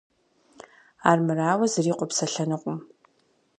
Армырауэ, 1.09 1.65
зыри 1.73 1.93
къопсэлъэнукъым. 1.97 2.77